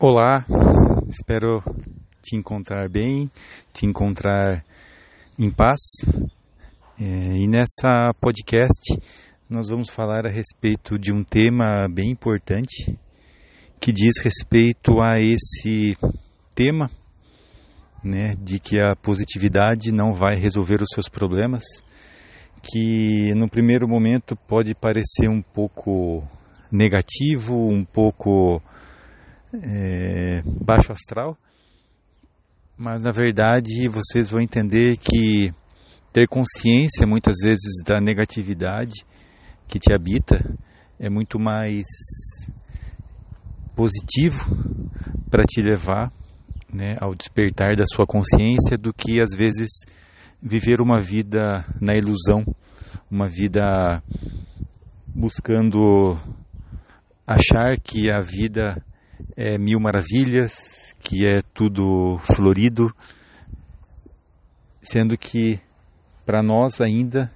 [0.00, 0.46] Olá,
[1.08, 1.60] espero
[2.22, 3.28] te encontrar bem,
[3.72, 4.64] te encontrar
[5.36, 5.80] em paz.
[7.00, 8.96] É, e nessa podcast
[9.50, 12.96] nós vamos falar a respeito de um tema bem importante
[13.80, 15.98] que diz respeito a esse
[16.54, 16.88] tema,
[18.04, 21.64] né, de que a positividade não vai resolver os seus problemas,
[22.62, 26.24] que no primeiro momento pode parecer um pouco
[26.70, 28.62] negativo, um pouco
[29.54, 31.36] é, baixo astral,
[32.76, 35.52] mas na verdade vocês vão entender que
[36.12, 39.04] ter consciência muitas vezes da negatividade
[39.66, 40.38] que te habita
[40.98, 41.86] é muito mais
[43.74, 44.44] positivo
[45.30, 46.12] para te levar
[46.72, 49.68] né, ao despertar da sua consciência do que às vezes
[50.42, 52.44] viver uma vida na ilusão,
[53.10, 54.02] uma vida
[55.14, 56.16] buscando
[57.26, 58.82] achar que a vida
[59.40, 60.52] é mil maravilhas,
[60.98, 62.92] que é tudo florido,
[64.82, 65.60] sendo que
[66.26, 67.30] para nós ainda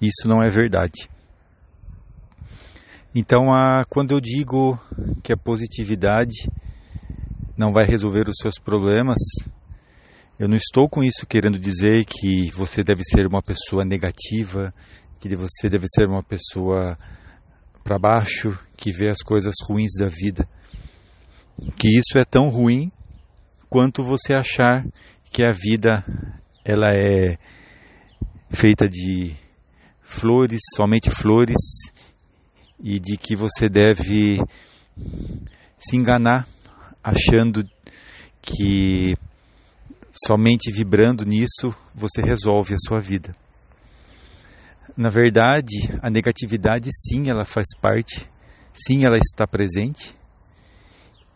[0.00, 1.10] isso não é verdade.
[3.12, 4.78] Então, a, quando eu digo
[5.24, 6.48] que a positividade
[7.56, 9.18] não vai resolver os seus problemas,
[10.38, 14.72] eu não estou com isso querendo dizer que você deve ser uma pessoa negativa,
[15.18, 16.96] que você deve ser uma pessoa
[17.82, 20.46] para baixo, que vê as coisas ruins da vida
[21.76, 22.90] que isso é tão ruim
[23.68, 24.84] quanto você achar
[25.30, 26.04] que a vida
[26.64, 27.38] ela é
[28.50, 29.34] feita de
[30.02, 31.56] flores, somente flores,
[32.82, 34.38] e de que você deve
[35.78, 36.48] se enganar
[37.02, 37.62] achando
[38.42, 39.14] que
[40.12, 43.34] somente vibrando nisso você resolve a sua vida.
[44.96, 48.26] Na verdade, a negatividade sim, ela faz parte,
[48.74, 50.14] sim, ela está presente,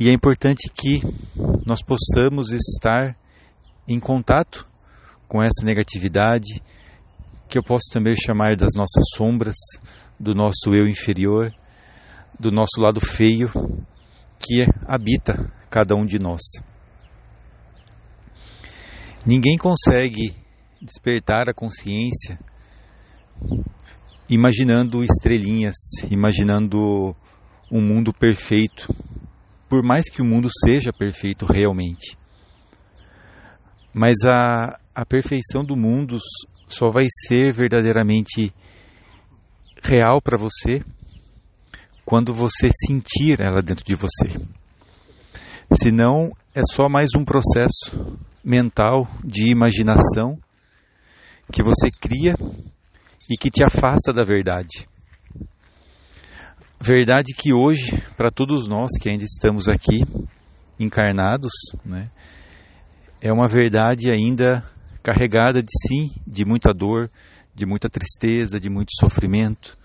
[0.00, 1.02] e é importante que
[1.66, 3.14] nós possamos estar
[3.86, 4.66] em contato
[5.28, 6.62] com essa negatividade,
[7.50, 9.56] que eu posso também chamar das nossas sombras,
[10.18, 11.52] do nosso eu inferior,
[12.38, 13.50] do nosso lado feio,
[14.38, 16.40] que habita cada um de nós.
[19.26, 20.34] Ninguém consegue
[20.80, 22.38] despertar a consciência
[24.30, 25.76] imaginando estrelinhas,
[26.10, 27.14] imaginando
[27.70, 28.88] um mundo perfeito,
[29.70, 32.18] por mais que o mundo seja perfeito realmente.
[33.94, 36.18] Mas a, a perfeição do mundo
[36.66, 38.52] só vai ser verdadeiramente
[39.80, 40.80] real para você
[42.04, 44.28] quando você sentir ela dentro de você.
[45.72, 50.36] Senão é só mais um processo mental de imaginação
[51.52, 52.34] que você cria
[53.30, 54.89] e que te afasta da verdade.
[56.82, 60.00] Verdade que hoje, para todos nós que ainda estamos aqui
[60.78, 61.52] encarnados,
[61.84, 62.10] né,
[63.20, 64.64] é uma verdade ainda
[65.02, 67.10] carregada de sim, de muita dor,
[67.54, 69.76] de muita tristeza, de muito sofrimento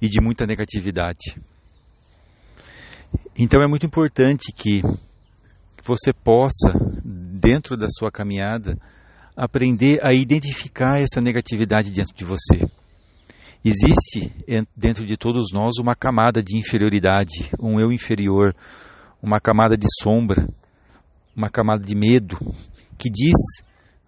[0.00, 1.40] e de muita negatividade.
[3.34, 4.82] Então é muito importante que
[5.82, 6.70] você possa,
[7.02, 8.78] dentro da sua caminhada,
[9.34, 12.68] aprender a identificar essa negatividade dentro de você
[13.64, 14.32] Existe
[14.76, 18.54] dentro de todos nós uma camada de inferioridade, um eu inferior,
[19.22, 20.48] uma camada de sombra,
[21.34, 22.38] uma camada de medo,
[22.96, 23.34] que diz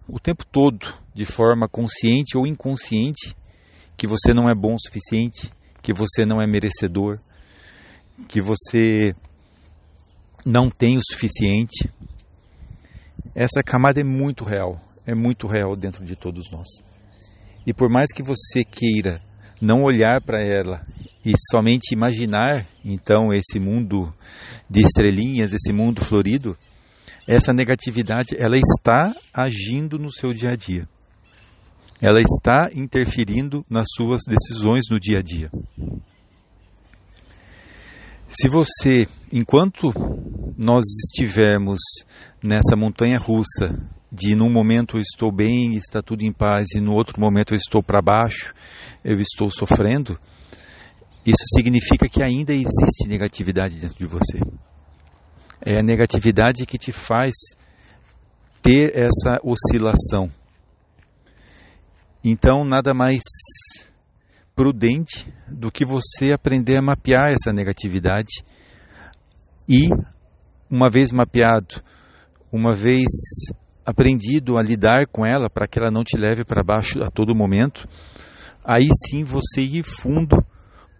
[0.07, 3.35] o tempo todo, de forma consciente ou inconsciente,
[3.97, 5.51] que você não é bom o suficiente,
[5.83, 7.15] que você não é merecedor,
[8.27, 9.13] que você
[10.45, 11.91] não tem o suficiente.
[13.35, 16.67] Essa camada é muito real, é muito real dentro de todos nós.
[17.67, 19.19] E por mais que você queira
[19.61, 20.81] não olhar para ela
[21.25, 24.11] e somente imaginar então esse mundo
[24.69, 26.55] de estrelinhas, esse mundo florido,
[27.27, 30.87] essa negatividade ela está agindo no seu dia a dia.
[32.01, 35.49] Ela está interferindo nas suas decisões no dia a dia.
[38.29, 39.91] Se você, enquanto
[40.57, 41.79] nós estivermos
[42.41, 43.75] nessa montanha russa
[44.11, 47.57] de num momento eu estou bem, está tudo em paz, e no outro momento eu
[47.57, 48.53] estou para baixo,
[49.03, 50.17] eu estou sofrendo,
[51.25, 54.39] isso significa que ainda existe negatividade dentro de você.
[55.63, 57.33] É a negatividade que te faz
[58.61, 60.29] ter essa oscilação.
[62.23, 63.21] Então, nada mais
[64.55, 68.43] prudente do que você aprender a mapear essa negatividade
[69.69, 69.89] e,
[70.69, 71.81] uma vez mapeado,
[72.51, 73.05] uma vez
[73.89, 77.35] aprendido a lidar com ela para que ela não te leve para baixo a todo
[77.35, 77.87] momento,
[78.63, 80.37] aí sim você ir fundo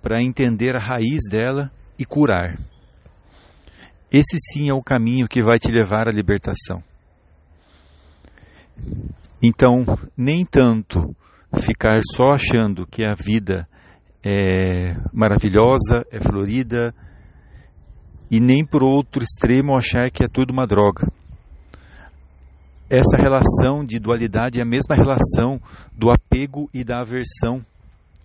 [0.01, 2.57] para entender a raiz dela e curar.
[4.11, 6.81] esse sim é o caminho que vai te levar à libertação.
[9.41, 9.85] Então,
[10.17, 11.15] nem tanto
[11.59, 13.67] ficar só achando que a vida
[14.25, 16.93] é maravilhosa, é florida,
[18.31, 21.07] e nem por outro extremo achar que é tudo uma droga.
[22.89, 25.61] Essa relação de dualidade é a mesma relação
[25.95, 27.63] do apego e da aversão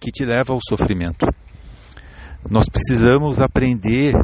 [0.00, 1.26] que te leva ao sofrimento.
[2.48, 4.14] Nós precisamos aprender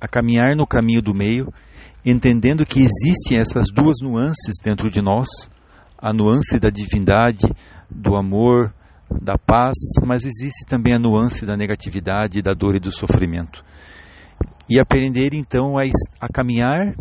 [0.00, 1.46] a caminhar no caminho do meio,
[2.04, 5.28] entendendo que existem essas duas nuances dentro de nós,
[5.96, 7.46] a nuance da divindade,
[7.88, 8.74] do amor,
[9.22, 13.64] da paz, mas existe também a nuance da negatividade, da dor e do sofrimento.
[14.68, 15.82] E aprender então a,
[16.20, 16.94] a caminhar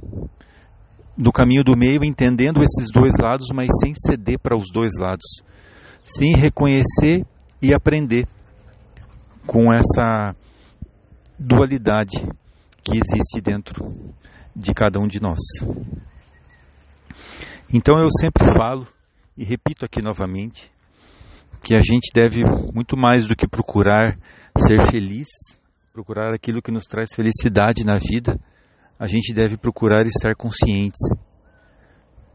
[1.18, 5.44] no caminho do meio, entendendo esses dois lados, mas sem ceder para os dois lados,
[6.04, 7.26] sem reconhecer
[7.62, 8.28] e aprender
[9.46, 10.36] com essa
[11.38, 12.28] dualidade
[12.84, 13.86] que existe dentro
[14.56, 15.40] de cada um de nós.
[17.74, 18.88] Então eu sempre falo
[19.38, 20.72] e repito aqui novamente
[21.64, 22.44] que a gente deve
[22.74, 24.18] muito mais do que procurar
[24.58, 25.28] ser feliz,
[25.94, 28.38] procurar aquilo que nos traz felicidade na vida,
[28.98, 31.00] a gente deve procurar estar conscientes.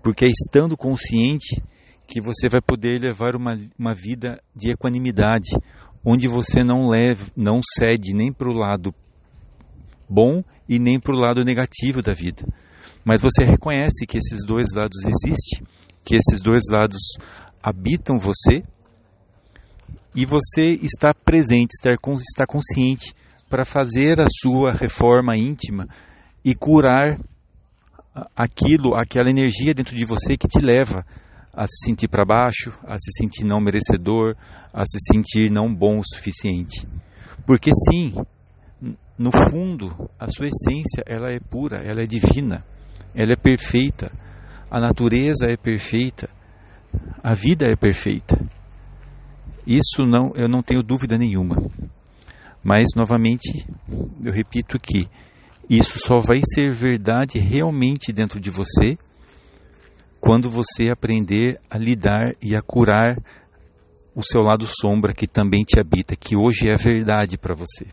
[0.03, 1.63] Porque é estando consciente
[2.07, 5.51] que você vai poder levar uma, uma vida de equanimidade,
[6.05, 8.95] onde você não leva, não cede nem para o lado
[10.09, 12.43] bom e nem para o lado negativo da vida.
[13.05, 15.67] Mas você reconhece que esses dois lados existem,
[16.05, 17.01] que esses dois lados
[17.63, 18.63] habitam você
[20.15, 23.15] e você está presente, está consciente
[23.49, 25.87] para fazer a sua reforma íntima
[26.45, 27.19] e curar
[28.35, 31.05] aquilo, aquela energia dentro de você que te leva
[31.55, 34.37] a se sentir para baixo, a se sentir não merecedor,
[34.73, 36.87] a se sentir não bom o suficiente.
[37.47, 38.15] Porque sim,
[39.19, 42.65] no fundo, a sua essência, ela é pura, ela é divina,
[43.15, 44.11] ela é perfeita.
[44.71, 46.29] A natureza é perfeita,
[47.23, 48.39] a vida é perfeita.
[49.67, 51.57] Isso não, eu não tenho dúvida nenhuma.
[52.63, 53.67] Mas novamente,
[54.23, 55.09] eu repito que
[55.69, 58.97] isso só vai ser verdade realmente dentro de você
[60.21, 63.17] quando você aprender a lidar e a curar
[64.15, 67.87] o seu lado sombra que também te habita, que hoje é verdade para você.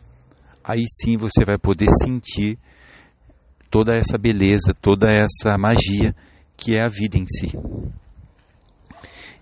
[0.63, 2.57] Aí sim você vai poder sentir
[3.69, 6.15] toda essa beleza, toda essa magia
[6.57, 7.51] que é a vida em si.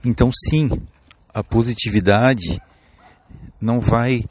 [0.04, 0.70] Então, sim,
[1.34, 2.60] a positividade
[3.62, 4.26] não vai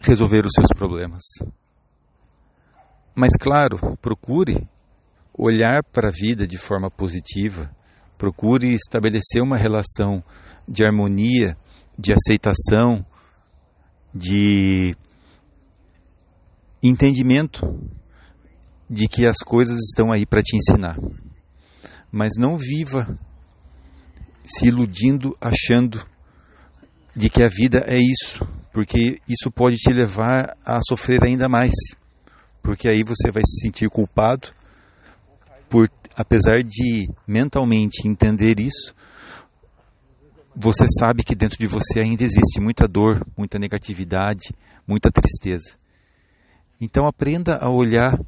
[0.00, 1.22] resolver os seus problemas.
[3.14, 4.66] Mas, claro, procure
[5.32, 7.70] olhar para a vida de forma positiva,
[8.18, 10.22] procure estabelecer uma relação
[10.68, 11.56] de harmonia,
[11.98, 13.04] de aceitação,
[14.14, 14.94] de
[16.82, 17.62] entendimento
[18.88, 20.96] de que as coisas estão aí para te ensinar.
[22.10, 23.06] Mas não viva
[24.44, 26.04] se iludindo, achando
[27.14, 28.40] de que a vida é isso,
[28.72, 31.72] porque isso pode te levar a sofrer ainda mais,
[32.62, 34.48] porque aí você vai se sentir culpado
[35.68, 38.94] por, apesar de mentalmente entender isso,
[40.54, 44.54] você sabe que dentro de você ainda existe muita dor, muita negatividade,
[44.86, 45.76] muita tristeza.
[46.80, 48.18] Então aprenda a olhar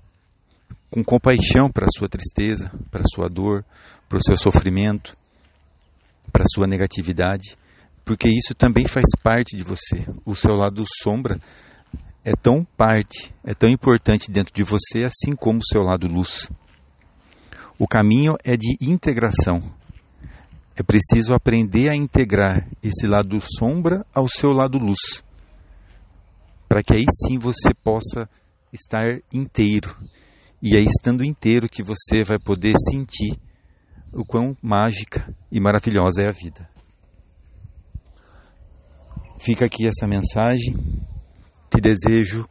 [0.90, 3.64] com compaixão para a sua tristeza, para a sua dor,
[4.08, 5.16] para o seu sofrimento,
[6.30, 7.56] para a sua negatividade
[8.04, 10.04] porque isso também faz parte de você.
[10.24, 11.40] O seu lado sombra
[12.24, 16.48] é tão parte, é tão importante dentro de você, assim como o seu lado luz.
[17.78, 19.60] O caminho é de integração.
[20.76, 25.22] É preciso aprender a integrar esse lado sombra ao seu lado luz,
[26.68, 28.28] para que aí sim você possa
[28.72, 29.94] estar inteiro.
[30.62, 33.36] E aí, estando inteiro, que você vai poder sentir
[34.12, 36.68] o quão mágica e maravilhosa é a vida.
[39.40, 40.76] Fica aqui essa mensagem.
[41.72, 42.46] Te desejo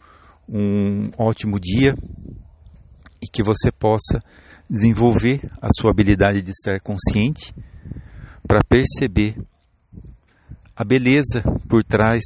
[0.49, 1.93] um ótimo dia
[3.21, 4.19] e que você possa
[4.67, 7.53] desenvolver a sua habilidade de estar consciente
[8.47, 9.35] para perceber
[10.75, 12.23] a beleza por trás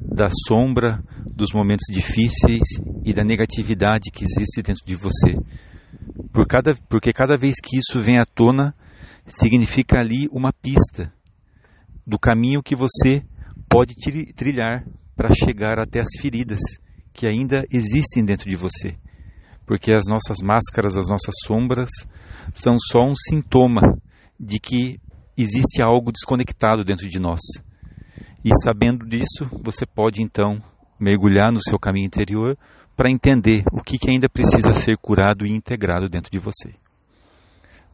[0.00, 1.04] da sombra,
[1.36, 2.64] dos momentos difíceis
[3.04, 5.34] e da negatividade que existe dentro de você.
[6.32, 8.74] Por cada, porque cada vez que isso vem à tona,
[9.26, 11.12] significa ali uma pista
[12.06, 13.22] do caminho que você
[13.68, 13.94] pode
[14.34, 14.82] trilhar
[15.20, 16.58] para chegar até as feridas
[17.12, 18.96] que ainda existem dentro de você.
[19.66, 21.90] Porque as nossas máscaras, as nossas sombras,
[22.54, 23.82] são só um sintoma
[24.38, 24.98] de que
[25.36, 27.38] existe algo desconectado dentro de nós.
[28.42, 30.58] E sabendo disso, você pode então
[30.98, 32.56] mergulhar no seu caminho interior,
[32.96, 36.74] para entender o que, que ainda precisa ser curado e integrado dentro de você.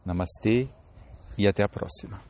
[0.05, 0.69] Namastê
[1.37, 2.26] e até a próxima.